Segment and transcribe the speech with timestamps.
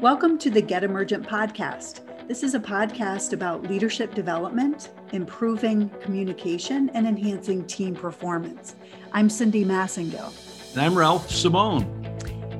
[0.00, 2.00] Welcome to the Get Emergent podcast.
[2.28, 8.76] This is a podcast about leadership development, improving communication, and enhancing team performance.
[9.12, 10.34] I'm Cindy Massengill.
[10.74, 11.84] And I'm Ralph Simone.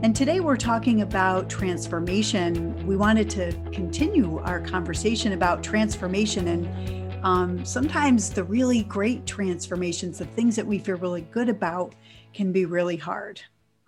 [0.02, 2.74] And today we're talking about transformation.
[2.86, 10.18] We wanted to continue our conversation about transformation and um, sometimes the really great transformations,
[10.18, 11.94] the things that we feel really good about,
[12.32, 13.42] can be really hard.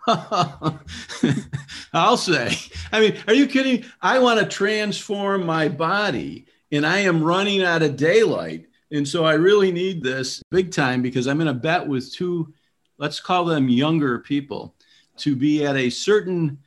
[1.93, 2.56] I'll say.
[2.93, 3.84] I mean, are you kidding?
[4.01, 8.66] I want to transform my body and I am running out of daylight.
[8.91, 12.55] And so I really need this big time because I'm in a bet with two,
[12.97, 14.74] let's call them younger people,
[15.19, 16.59] to be at a certain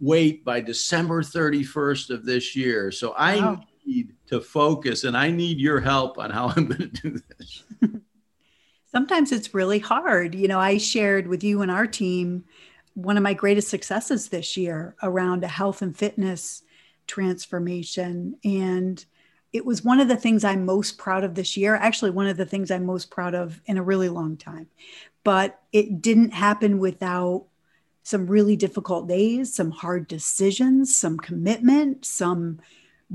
[0.00, 2.90] weight by December 31st of this year.
[2.90, 3.60] So I wow.
[3.86, 7.64] need to focus and I need your help on how I'm going to do this.
[8.90, 10.34] Sometimes it's really hard.
[10.34, 12.44] You know, I shared with you and our team
[12.94, 16.62] one of my greatest successes this year around a health and fitness
[17.06, 18.36] transformation.
[18.44, 19.04] And
[19.52, 21.74] it was one of the things I'm most proud of this year.
[21.74, 24.68] Actually, one of the things I'm most proud of in a really long time.
[25.24, 27.46] But it didn't happen without
[28.02, 32.60] some really difficult days, some hard decisions, some commitment, some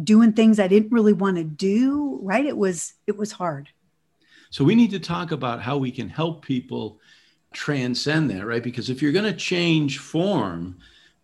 [0.01, 2.45] doing things I didn't really want to do, right?
[2.45, 3.69] It was it was hard.
[4.49, 6.99] So we need to talk about how we can help people
[7.53, 8.63] transcend that, right?
[8.63, 10.77] Because if you're going to change form,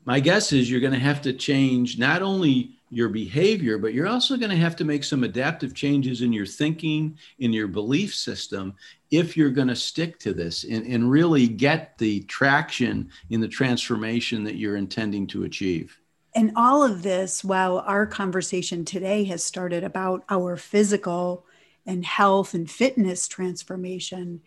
[0.05, 4.07] my guess is you're going to have to change not only your behavior, but you're
[4.07, 8.13] also going to have to make some adaptive changes in your thinking, in your belief
[8.13, 8.75] system,
[9.09, 13.47] if you're going to stick to this and, and really get the traction in the
[13.47, 15.97] transformation that you're intending to achieve.
[16.35, 21.45] And all of this, while our conversation today has started about our physical
[21.85, 24.41] and health and fitness transformation,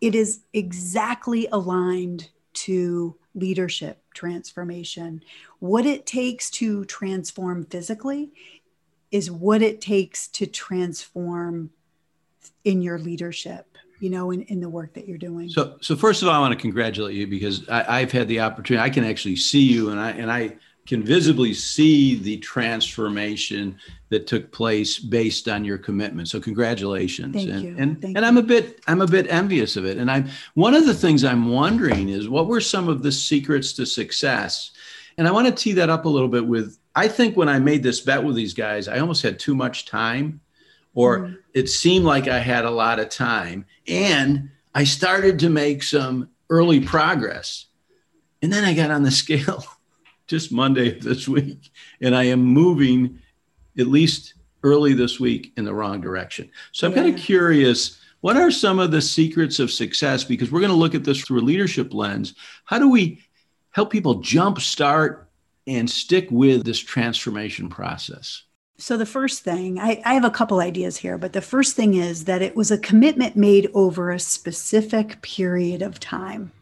[0.00, 5.22] it is exactly aligned to leadership transformation.
[5.60, 8.32] What it takes to transform physically
[9.10, 11.70] is what it takes to transform
[12.64, 16.22] in your leadership you know in, in the work that you're doing so so first
[16.22, 19.04] of all i want to congratulate you because I, i've had the opportunity i can
[19.04, 20.56] actually see you and i and i
[20.88, 23.78] can visibly see the transformation
[24.08, 26.28] that took place based on your commitment.
[26.28, 27.34] So congratulations.
[27.34, 27.76] Thank and you.
[27.78, 29.98] and, Thank and I'm a bit I'm a bit envious of it.
[29.98, 33.74] And I'm one of the things I'm wondering is what were some of the secrets
[33.74, 34.70] to success?
[35.18, 37.58] And I want to tee that up a little bit with I think when I
[37.58, 40.40] made this bet with these guys, I almost had too much time
[40.94, 41.36] or mm.
[41.52, 46.30] it seemed like I had a lot of time and I started to make some
[46.48, 47.66] early progress.
[48.40, 49.64] And then I got on the scale
[50.28, 53.18] just Monday this week, and I am moving
[53.78, 56.50] at least early this week in the wrong direction.
[56.72, 57.02] So I'm yeah.
[57.02, 60.24] kind of curious what are some of the secrets of success?
[60.24, 62.34] Because we're going to look at this through a leadership lens.
[62.64, 63.22] How do we
[63.70, 65.26] help people jumpstart
[65.66, 68.42] and stick with this transformation process?
[68.80, 71.94] So, the first thing, I, I, have a couple ideas here, but the first thing
[71.94, 76.52] is that it was a commitment made over a specific period of time.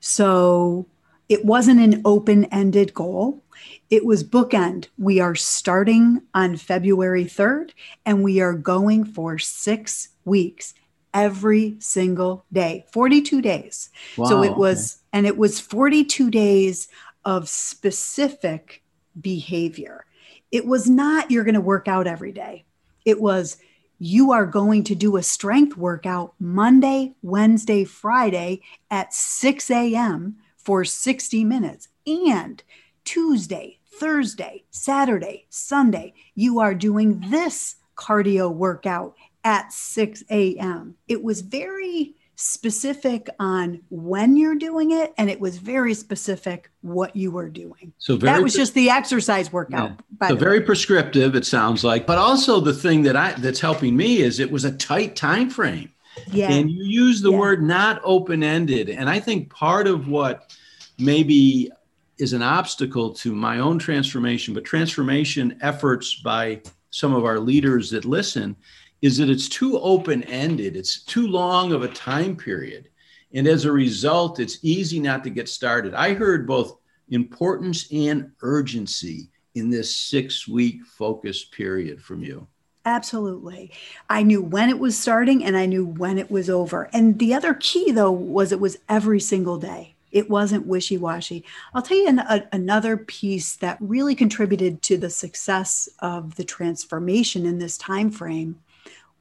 [0.00, 0.86] So,
[1.34, 3.42] it wasn't an open ended goal.
[3.90, 4.86] It was bookend.
[4.96, 7.70] We are starting on February 3rd
[8.06, 10.74] and we are going for six weeks
[11.12, 13.90] every single day, 42 days.
[14.16, 16.86] Wow, so it was, and it was 42 days
[17.24, 18.84] of specific
[19.20, 20.06] behavior.
[20.52, 22.64] It was not you're going to work out every day.
[23.04, 23.56] It was
[23.98, 30.84] you are going to do a strength workout Monday, Wednesday, Friday at 6 a.m for
[30.84, 31.88] 60 minutes.
[32.06, 32.62] And
[33.04, 39.14] Tuesday, Thursday, Saturday, Sunday, you are doing this cardio workout
[39.44, 40.96] at 6 a.m.
[41.06, 47.14] It was very specific on when you're doing it and it was very specific what
[47.14, 50.28] you were doing so that was just the exercise workout yeah.
[50.28, 50.66] so very way.
[50.66, 54.50] prescriptive it sounds like but also the thing that i that's helping me is it
[54.50, 55.93] was a tight time frame
[56.30, 56.50] yeah.
[56.50, 57.38] And you use the yeah.
[57.38, 58.88] word not open ended.
[58.88, 60.54] And I think part of what
[60.98, 61.70] maybe
[62.18, 66.60] is an obstacle to my own transformation, but transformation efforts by
[66.90, 68.54] some of our leaders that listen
[69.02, 72.88] is that it's too open ended, it's too long of a time period.
[73.32, 75.92] And as a result, it's easy not to get started.
[75.92, 76.78] I heard both
[77.08, 82.46] importance and urgency in this six week focus period from you.
[82.84, 83.72] Absolutely.
[84.10, 86.90] I knew when it was starting and I knew when it was over.
[86.92, 89.94] And the other key, though, was it was every single day.
[90.12, 91.44] It wasn't wishy washy.
[91.72, 96.44] I'll tell you an, a, another piece that really contributed to the success of the
[96.44, 98.60] transformation in this time frame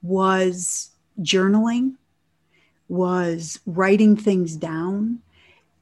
[0.01, 1.95] was journaling,
[2.89, 5.19] was writing things down,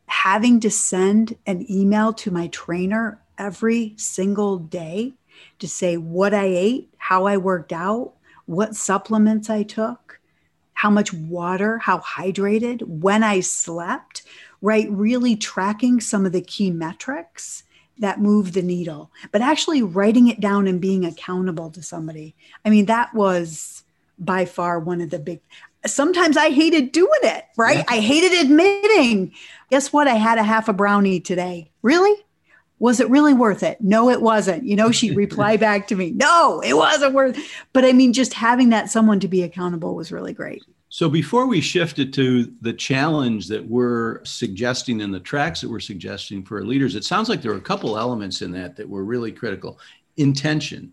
[0.06, 5.13] having to send an email to my trainer every single day
[5.60, 8.13] to say what I ate, how I worked out,
[8.45, 10.19] what supplements I took,
[10.74, 14.21] how much water, how hydrated, when I slept,
[14.62, 14.88] right?
[14.92, 17.63] Really tracking some of the key metrics
[17.98, 22.36] that move the needle, but actually writing it down and being accountable to somebody.
[22.63, 23.83] I mean, that was
[24.19, 25.42] by far one of the big
[25.88, 27.77] sometimes I hated doing it, right?
[27.77, 27.86] Yeah.
[27.89, 29.33] I hated admitting.
[29.71, 30.07] Guess what?
[30.07, 31.71] I had a half a brownie today.
[31.81, 32.13] Really?
[32.81, 33.80] Was it really worth it?
[33.80, 34.66] No, it wasn't.
[34.66, 37.45] You know, she'd reply back to me, no, it wasn't worth it.
[37.72, 40.63] But I mean, just having that someone to be accountable was really great.
[40.89, 45.80] So before we shifted to the challenge that we're suggesting and the tracks that we're
[45.80, 49.06] suggesting for leaders, it sounds like there were a couple elements in that that were
[49.06, 49.80] really critical.
[50.18, 50.92] Intention.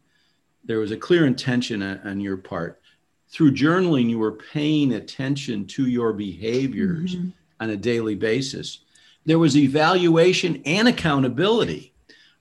[0.64, 2.80] There was a clear intention on, on your part
[3.30, 7.28] through journaling, you were paying attention to your behaviors mm-hmm.
[7.60, 8.80] on a daily basis.
[9.28, 11.92] There was evaluation and accountability,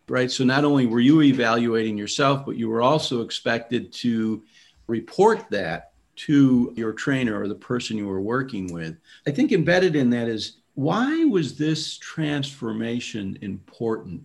[0.07, 0.31] right?
[0.31, 4.41] So not only were you evaluating yourself, but you were also expected to
[4.87, 8.95] report that to your trainer or the person you were working with.
[9.27, 14.23] I think embedded in that is why was this transformation important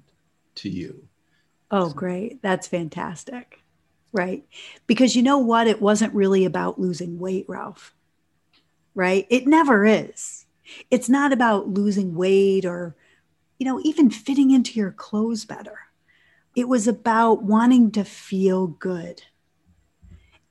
[0.54, 1.08] to you?
[1.72, 2.42] Oh, great.
[2.42, 3.60] That's fantastic.
[4.12, 4.44] Right.
[4.86, 5.66] Because you know what?
[5.66, 7.92] It wasn't really about losing weight, Ralph.
[8.94, 9.26] Right.
[9.30, 10.41] It never is.
[10.90, 12.96] It's not about losing weight or,
[13.58, 15.78] you know, even fitting into your clothes better.
[16.54, 19.22] It was about wanting to feel good.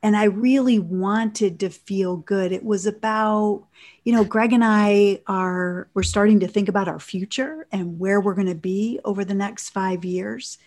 [0.04, 2.52] And I really wanted to feel good.
[2.52, 3.68] It was about,
[4.04, 8.20] you know, Greg and I are, we're starting to think about our future and where
[8.20, 10.58] we're going to be over the next five years.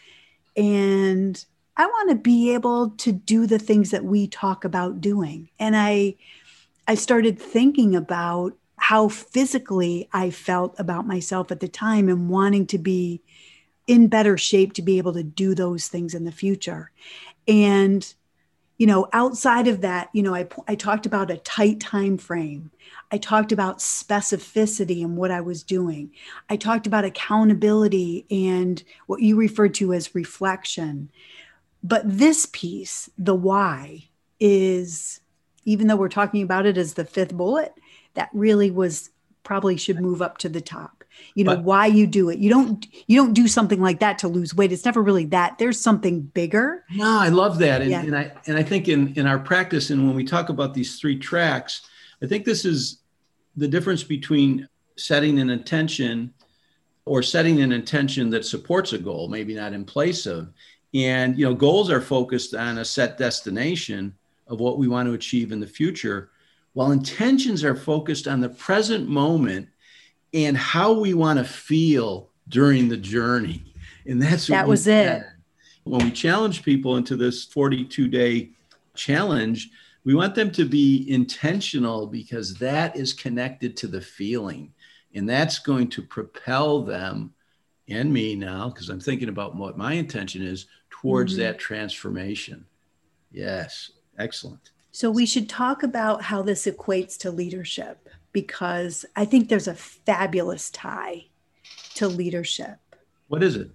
[0.56, 1.44] And
[1.76, 5.48] I want to be able to do the things that we talk about doing.
[5.58, 6.14] And I
[6.86, 12.66] I started thinking about how physically I felt about myself at the time and wanting
[12.68, 13.22] to be
[13.86, 16.90] in better shape to be able to do those things in the future.
[17.46, 18.14] And
[18.78, 22.72] you know, outside of that, you know, I I talked about a tight time frame.
[23.12, 26.10] I talked about specificity and what I was doing.
[26.50, 31.10] I talked about accountability and what you referred to as reflection.
[31.84, 34.08] But this piece, the why,
[34.40, 35.20] is
[35.64, 37.74] even though we're talking about it as the fifth bullet,
[38.14, 39.10] that really was
[39.42, 41.04] probably should move up to the top.
[41.34, 42.38] You know, but, why you do it.
[42.38, 44.72] You don't you don't do something like that to lose weight.
[44.72, 45.58] It's never really that.
[45.58, 46.84] There's something bigger.
[46.90, 47.82] No, I love that.
[47.82, 48.00] And, yeah.
[48.00, 50.98] and I and I think in in our practice and when we talk about these
[50.98, 51.82] three tracks,
[52.20, 52.98] I think this is
[53.56, 56.34] the difference between setting an intention
[57.04, 60.48] or setting an intention that supports a goal, maybe not in place of,
[60.94, 64.14] and you know, goals are focused on a set destination
[64.48, 66.30] of what we want to achieve in the future,
[66.74, 69.68] while intentions are focused on the present moment
[70.34, 73.62] and how we want to feel during the journey.
[74.06, 75.22] And that's that was it.
[75.84, 78.50] When we challenge people into this 42 day
[78.94, 79.70] challenge,
[80.04, 84.72] we want them to be intentional because that is connected to the feeling.
[85.14, 87.32] And that's going to propel them
[87.88, 91.42] and me now, because I'm thinking about what my intention is towards mm-hmm.
[91.42, 92.64] that transformation.
[93.30, 94.70] Yes, excellent.
[94.94, 99.74] So we should talk about how this equates to leadership because I think there's a
[99.74, 101.24] fabulous tie
[101.96, 102.78] to leadership.
[103.26, 103.72] What is it?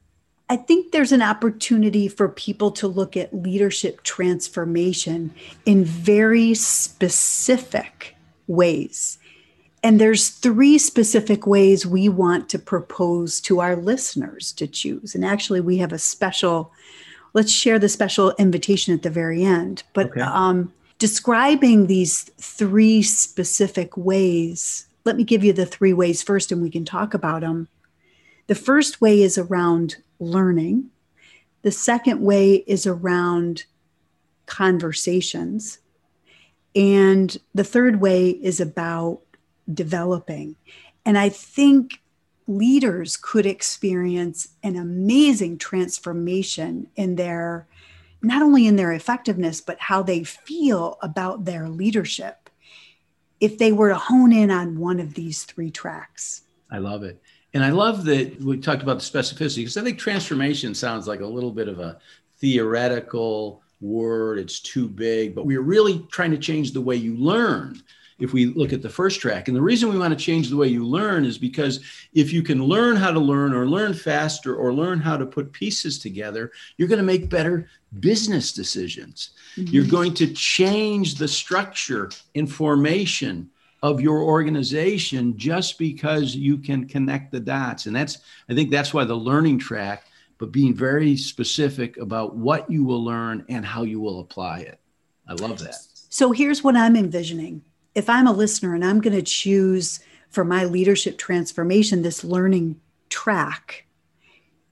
[0.50, 5.34] I think there's an opportunity for people to look at leadership transformation
[5.66, 8.16] in very specific
[8.48, 9.20] ways.
[9.84, 15.16] And there's three specific ways we want to propose to our listeners to choose.
[15.16, 16.72] And actually, we have a special
[17.34, 19.84] let's share the special invitation at the very end.
[19.94, 20.22] But okay.
[20.22, 26.62] um, describing these three specific ways, let me give you the three ways first and
[26.62, 27.68] we can talk about them.
[28.48, 30.90] The first way is around learning,
[31.62, 33.64] the second way is around
[34.46, 35.80] conversations,
[36.76, 39.22] and the third way is about
[39.74, 40.56] developing.
[41.06, 42.02] And I think
[42.48, 47.68] leaders could experience an amazing transformation in their
[48.22, 52.50] not only in their effectiveness but how they feel about their leadership.
[53.40, 56.42] If they were to hone in on one of these three tracks.
[56.72, 57.22] I love it.
[57.54, 61.22] And i love that we talked about the specificity because i think transformation sounds like
[61.22, 61.98] a little bit of a
[62.38, 64.40] theoretical word.
[64.40, 67.82] It's too big but we're really trying to change the way you learn
[68.20, 69.48] if we look at the first track.
[69.48, 71.80] And the reason we want to change the way you learn is because
[72.14, 75.52] if you can learn how to learn or learn faster or learn how to put
[75.52, 77.68] pieces together, you're going to make better
[78.00, 79.32] business decisions.
[79.56, 79.74] Mm-hmm.
[79.74, 83.50] You're going to change the structure and formation
[83.82, 87.86] of your organization just because you can connect the dots.
[87.86, 88.18] And that's,
[88.50, 90.06] I think that's why the learning track
[90.40, 94.80] but being very specific about what you will learn and how you will apply it.
[95.28, 95.76] I love that.
[96.10, 97.62] So here's what I'm envisioning.
[98.00, 102.80] If I'm a listener and I'm going to choose for my leadership transformation this learning
[103.10, 103.88] track,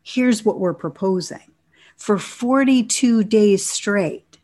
[0.02, 1.52] here's what we're proposing.
[1.98, 4.38] For 42 days straight,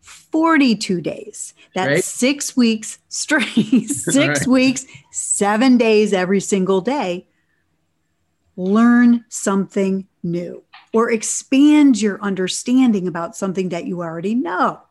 [0.00, 1.54] 42 days.
[1.74, 2.04] That's right.
[2.04, 3.46] six weeks straight,
[3.90, 4.46] six right.
[4.46, 7.26] weeks, seven days every single day.
[8.54, 10.62] Learn something new
[10.94, 14.82] or expand your understanding about something that you already know.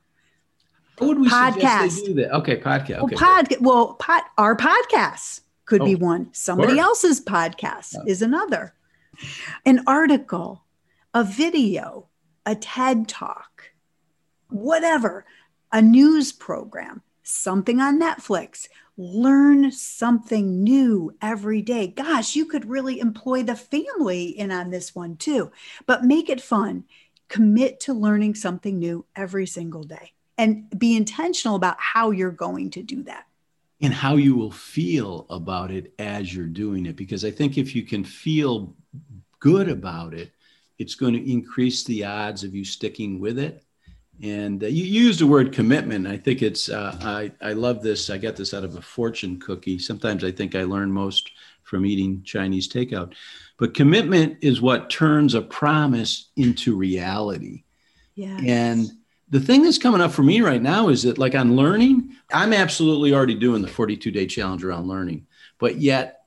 [0.99, 2.05] How would we podcast.
[2.05, 2.35] do that?
[2.37, 2.99] Okay, podcast.
[2.99, 6.29] Okay, well, pod, well pod, our podcasts could oh, be one.
[6.33, 8.03] Somebody else's podcast oh.
[8.05, 8.73] is another.
[9.65, 10.65] An article,
[11.13, 12.07] a video,
[12.45, 13.71] a TED talk,
[14.49, 15.25] whatever,
[15.71, 18.67] a news program, something on Netflix.
[18.97, 21.87] Learn something new every day.
[21.87, 25.51] Gosh, you could really employ the family in on this one too,
[25.85, 26.83] but make it fun.
[27.29, 32.71] Commit to learning something new every single day and be intentional about how you're going
[32.71, 33.25] to do that.
[33.81, 36.95] And how you will feel about it as you're doing it.
[36.95, 38.73] Because i think if you can feel
[39.39, 40.31] good about it
[40.79, 43.63] it's going to increase the odds of you sticking with it.
[44.23, 46.07] And uh, you used the word commitment.
[46.07, 48.09] I think it's uh, I, I love this.
[48.09, 49.77] I got this out of a fortune cookie.
[49.77, 51.31] Sometimes i think i learn most
[51.63, 53.13] from eating chinese takeout.
[53.57, 57.63] But commitment is what turns a promise into reality.
[58.15, 58.87] Yeah and
[59.29, 62.53] the thing that's coming up for me right now is that like on learning i'm
[62.53, 65.25] absolutely already doing the 42 day challenge around learning
[65.57, 66.23] but yet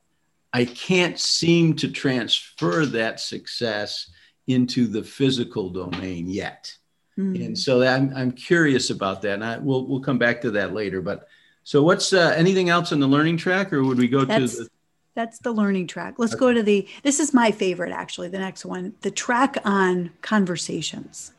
[0.53, 4.11] i can't seem to transfer that success
[4.47, 6.75] into the physical domain yet
[7.17, 7.45] mm.
[7.45, 10.73] and so I'm, I'm curious about that and I, we'll, we'll come back to that
[10.73, 11.27] later but
[11.65, 14.63] so what's uh, anything else on the learning track or would we go that's, to
[14.63, 14.69] the
[15.15, 16.39] that's the learning track let's okay.
[16.39, 21.31] go to the this is my favorite actually the next one the track on conversations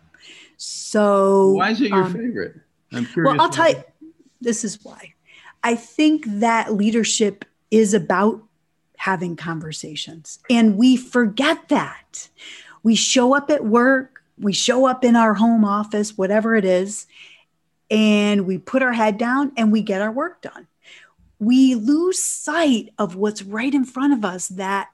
[0.56, 2.56] so why is it your um, favorite?
[2.92, 3.32] I'm curious.
[3.32, 3.82] Well, I'll tell you.
[4.40, 5.14] This is why.
[5.62, 8.42] I think that leadership is about
[8.98, 12.28] having conversations, and we forget that.
[12.82, 17.06] We show up at work, we show up in our home office, whatever it is,
[17.90, 20.66] and we put our head down and we get our work done.
[21.38, 24.88] We lose sight of what's right in front of us that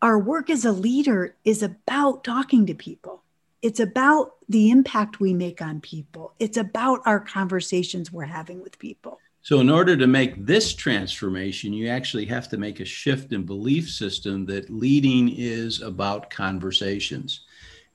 [0.00, 3.22] our work as a leader is about talking to people
[3.62, 6.34] it's about the impact we make on people.
[6.38, 9.18] It's about our conversations we're having with people.
[9.42, 13.44] So, in order to make this transformation, you actually have to make a shift in
[13.44, 17.42] belief system that leading is about conversations.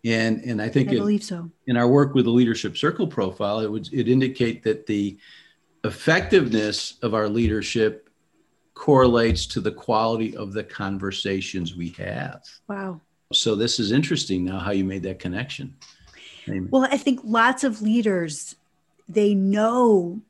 [0.05, 1.49] And, and I think I believe so.
[1.67, 5.17] in our work with the leadership circle profile, it would it indicate that the
[5.83, 8.09] effectiveness of our leadership
[8.73, 12.41] correlates to the quality of the conversations we have.
[12.67, 12.99] Wow.
[13.31, 15.75] So this is interesting now how you made that connection.
[16.47, 16.67] Amen.
[16.71, 18.55] Well, I think lots of leaders
[19.07, 20.21] they know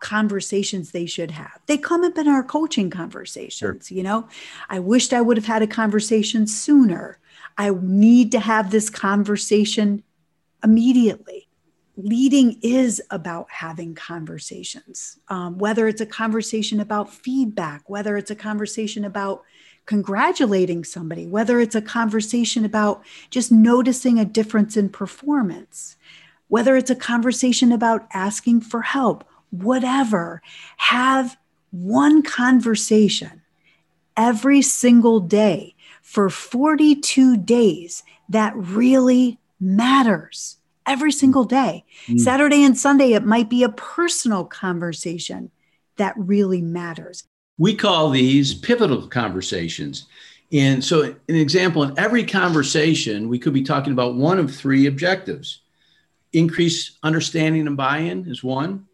[0.00, 1.60] conversations they should have.
[1.66, 3.56] They come up in our coaching conversations,
[3.88, 3.96] sure.
[3.96, 4.28] you know.
[4.68, 7.18] I wished I would have had a conversation sooner.
[7.56, 10.02] I need to have this conversation
[10.62, 11.48] immediately.
[11.96, 18.36] Leading is about having conversations, um, whether it's a conversation about feedback, whether it's a
[18.36, 19.44] conversation about
[19.86, 25.96] congratulating somebody, whether it's a conversation about just noticing a difference in performance,
[26.48, 30.42] whether it's a conversation about asking for help, whatever,
[30.76, 31.36] have
[31.70, 33.42] one conversation
[34.16, 41.84] every single day for 42 days that really matters every single day.
[42.06, 42.20] Mm.
[42.20, 45.50] Saturday and Sunday, it might be a personal conversation
[45.96, 47.24] that really matters.
[47.58, 50.06] We call these pivotal conversations.
[50.52, 54.86] And so, an example in every conversation, we could be talking about one of three
[54.86, 55.60] objectives
[56.32, 58.86] increase understanding and buy in is one,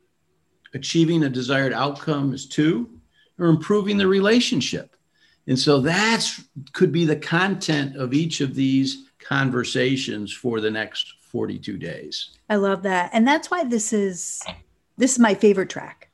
[0.74, 2.90] achieving a desired outcome is two,
[3.38, 4.94] or improving the relationship.
[5.46, 6.26] And so, that
[6.72, 12.30] could be the content of each of these conversations for the next 42 days.
[12.48, 13.10] I love that.
[13.12, 14.42] And that's why this is
[14.98, 16.09] this is my favorite track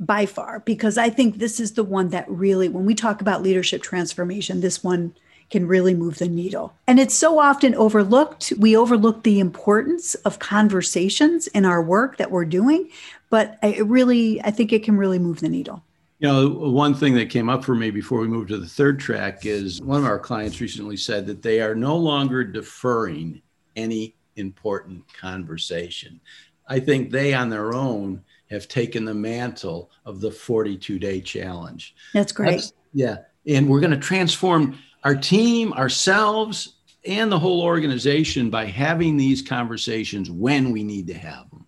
[0.00, 3.42] by far because I think this is the one that really, when we talk about
[3.42, 5.14] leadership transformation, this one
[5.50, 6.74] can really move the needle.
[6.86, 8.52] And it's so often overlooked.
[8.58, 12.90] We overlook the importance of conversations in our work that we're doing,
[13.30, 15.82] but it really, I think it can really move the needle.
[16.20, 18.98] You know, one thing that came up for me before we moved to the third
[18.98, 23.40] track is one of our clients recently said that they are no longer deferring
[23.76, 26.20] any important conversation.
[26.66, 31.94] I think they on their own have taken the mantle of the 42 day challenge.
[32.14, 32.52] That's great.
[32.52, 33.18] That's, yeah.
[33.46, 36.74] And we're going to transform our team, ourselves,
[37.06, 41.64] and the whole organization by having these conversations when we need to have them.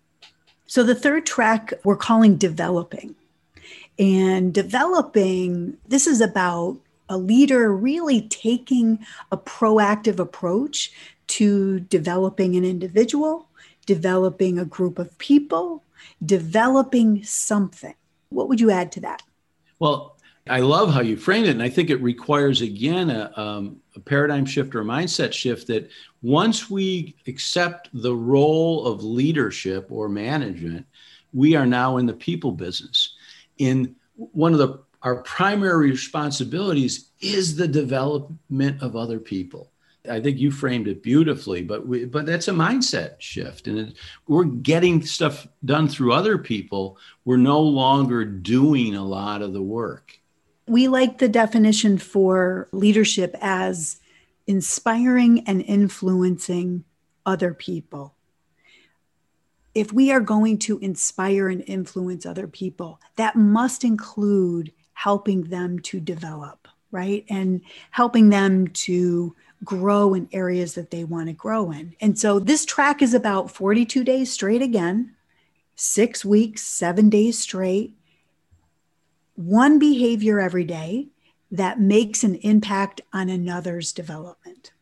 [0.66, 3.14] So, the third track we're calling developing.
[3.99, 10.92] And developing, this is about a leader really taking a proactive approach
[11.26, 13.49] to developing an individual,
[13.90, 15.82] developing a group of people,
[16.25, 17.97] developing something.
[18.28, 19.20] What would you add to that?
[19.80, 20.16] Well,
[20.49, 21.50] I love how you framed it.
[21.50, 25.66] And I think it requires, again, a, um, a, paradigm shift or a mindset shift
[25.66, 25.90] that
[26.23, 30.87] once we accept the role of leadership or management,
[31.32, 33.16] we are now in the people business.
[33.59, 39.73] In one of the our primary responsibilities is the development of other people.
[40.09, 43.97] I think you framed it beautifully, but we, but that's a mindset shift, and it,
[44.26, 46.97] we're getting stuff done through other people.
[47.25, 50.19] We're no longer doing a lot of the work.
[50.66, 54.00] We like the definition for leadership as
[54.47, 56.85] inspiring and influencing
[57.26, 58.14] other people.
[59.75, 65.78] If we are going to inspire and influence other people, that must include helping them
[65.80, 67.25] to develop, right?
[67.28, 71.95] And helping them to grow in areas that they want to grow in.
[72.00, 75.14] And so this track is about 42 days straight again,
[75.75, 77.95] six weeks, seven days straight,
[79.35, 81.09] one behavior every day
[81.50, 84.73] that makes an impact on another's development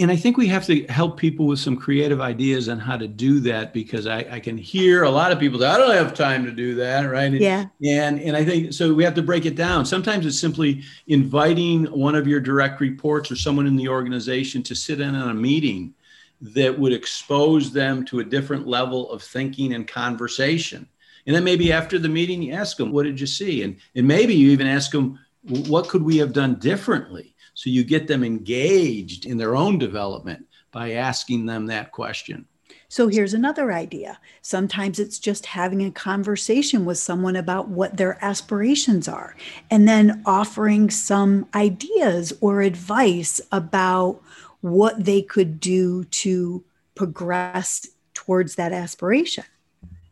[0.00, 3.06] and I think we have to help people with some creative ideas on how to
[3.06, 6.14] do that because I, I can hear a lot of people say, I don't have
[6.14, 7.30] time to do that, right?
[7.32, 7.66] Yeah.
[7.84, 9.84] And and I think so we have to break it down.
[9.84, 14.74] Sometimes it's simply inviting one of your direct reports or someone in the organization to
[14.74, 15.92] sit in on a meeting
[16.40, 20.88] that would expose them to a different level of thinking and conversation.
[21.26, 23.62] And then maybe after the meeting, you ask them, what did you see?
[23.62, 27.33] And, and maybe you even ask them, what could we have done differently?
[27.54, 32.46] So you get them engaged in their own development by asking them that question.
[32.88, 34.20] So here's another idea.
[34.42, 39.36] Sometimes it's just having a conversation with someone about what their aspirations are,
[39.70, 44.22] and then offering some ideas or advice about
[44.60, 46.62] what they could do to
[46.94, 49.44] progress towards that aspiration.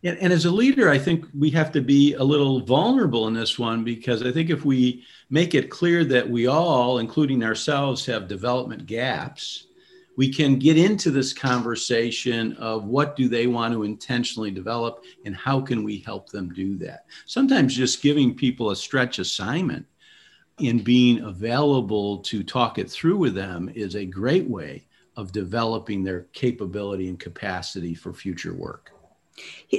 [0.04, 3.34] And, and, as a leader, I think we have to be a little vulnerable in
[3.34, 8.04] this one because I think if we make it clear that we all, including ourselves,
[8.06, 9.66] have development gaps,
[10.16, 15.34] we can get into this conversation of what do they want to intentionally develop and
[15.34, 17.06] how can we help them do that.
[17.26, 19.86] Sometimes just giving people a stretch assignment
[20.58, 24.84] and being available to talk it through with them is a great way
[25.16, 28.90] of developing their capability and capacity for future work.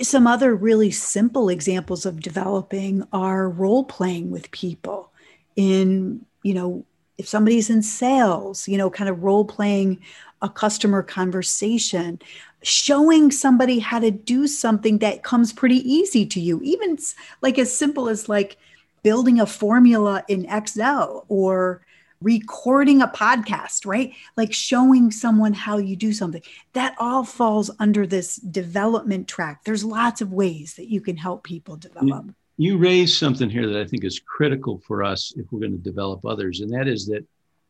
[0.01, 5.11] Some other really simple examples of developing are role playing with people
[5.55, 6.85] in, you know,
[7.17, 9.99] if somebody's in sales, you know, kind of role playing
[10.41, 12.19] a customer conversation,
[12.63, 16.97] showing somebody how to do something that comes pretty easy to you, even
[17.41, 18.57] like as simple as like
[19.03, 21.82] building a formula in Excel or
[22.23, 24.13] recording a podcast, right?
[24.35, 26.41] Like showing someone how you do something.
[26.73, 29.63] That all falls under this development track.
[29.65, 32.33] There's lots of ways that you can help people develop.
[32.57, 35.77] You, raised something here that I think is critical for us if we're going to
[35.77, 37.25] develop others, and that is that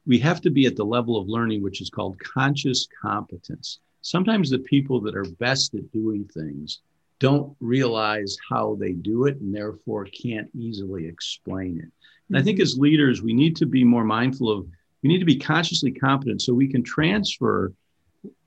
[0.06, 3.80] we have to be at the level of learning which is called conscious competence.
[4.02, 6.82] Sometimes the people that are best at doing things
[7.24, 11.90] don't realize how they do it and therefore can't easily explain it.
[12.28, 14.68] And I think as leaders, we need to be more mindful of,
[15.02, 17.72] we need to be consciously competent so we can transfer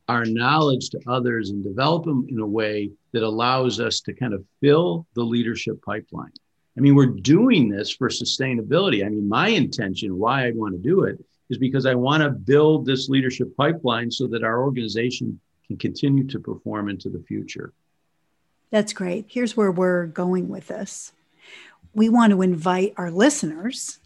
[0.09, 4.35] our knowledge to others and develop them in a way that allows us to kind
[4.35, 6.35] of fill the leadership pipeline.
[6.77, 9.07] I mean, we're doing this for sustainability.
[9.07, 12.29] I mean, my intention, why I want to do it, is because I want to
[12.29, 17.73] build this leadership pipeline so that our organization can continue to perform into the future.
[18.71, 19.27] That's great.
[19.29, 21.13] Here's where we're going with this
[21.95, 23.99] we want to invite our listeners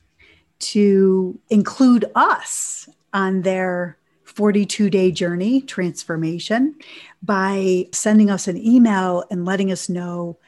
[0.60, 6.76] to include us on their 42 day journey transformation
[7.22, 10.38] by sending us an email and letting us know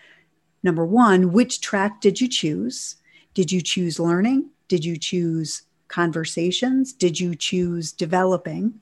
[0.62, 2.96] number one, which track did you choose?
[3.34, 4.50] Did you choose learning?
[4.68, 6.92] Did you choose conversations?
[6.92, 8.80] Did you choose developing?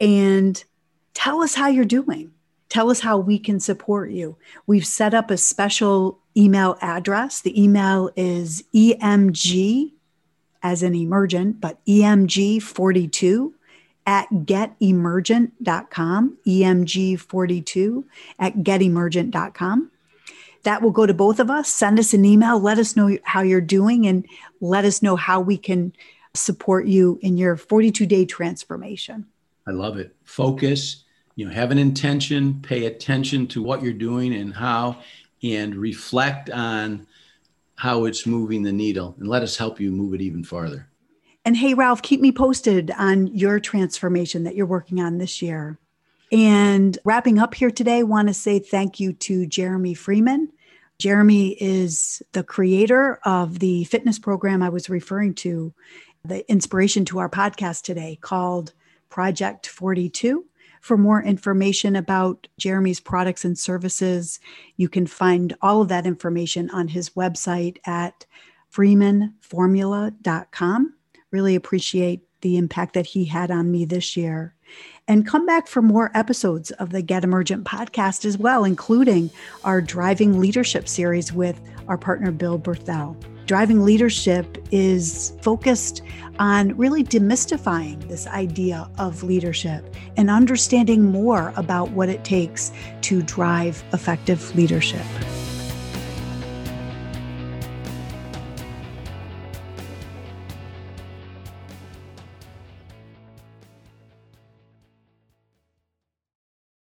[0.00, 0.62] And
[1.12, 2.32] tell us how you're doing.
[2.70, 4.36] Tell us how we can support you.
[4.66, 7.42] We've set up a special email address.
[7.42, 9.92] The email is emg
[10.62, 13.52] as an emergent, but emg42
[14.06, 18.04] at getemergent.com, emg42
[18.38, 19.90] at getemergent.com.
[20.62, 21.72] That will go to both of us.
[21.72, 22.60] Send us an email.
[22.60, 24.24] Let us know how you're doing and
[24.60, 25.92] let us know how we can
[26.34, 29.26] support you in your 42 day transformation.
[29.66, 30.14] I love it.
[30.24, 31.04] Focus,
[31.36, 34.98] you know, have an intention, pay attention to what you're doing and how,
[35.42, 37.06] and reflect on
[37.76, 40.86] how it's moving the needle and let us help you move it even farther.
[41.44, 45.78] And hey, Ralph, keep me posted on your transformation that you're working on this year.
[46.30, 50.52] And wrapping up here today, want to say thank you to Jeremy Freeman.
[50.98, 55.72] Jeremy is the creator of the fitness program I was referring to,
[56.22, 58.74] the inspiration to our podcast today called
[59.08, 60.44] Project 42.
[60.80, 64.40] For more information about Jeremy's products and services,
[64.76, 68.24] you can find all of that information on his website at
[68.72, 70.94] freemanformula.com.
[71.30, 74.54] Really appreciate the impact that he had on me this year.
[75.06, 79.30] And come back for more episodes of the Get Emergent podcast as well, including
[79.64, 83.16] our Driving Leadership series with our partner, Bill Berthel.
[83.50, 86.02] Driving Leadership is focused
[86.38, 93.22] on really demystifying this idea of leadership and understanding more about what it takes to
[93.22, 95.02] drive effective leadership.